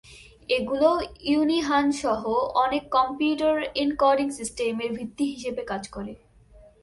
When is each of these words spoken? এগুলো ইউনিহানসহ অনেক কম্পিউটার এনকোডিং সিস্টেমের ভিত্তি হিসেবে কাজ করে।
এগুলো 0.49 0.89
ইউনিহানসহ 1.23 2.21
অনেক 2.55 2.83
কম্পিউটার 2.89 3.55
এনকোডিং 3.75 4.27
সিস্টেমের 4.31 4.91
ভিত্তি 4.97 5.25
হিসেবে 5.25 5.61
কাজ 5.63 5.83
করে। 5.87 6.13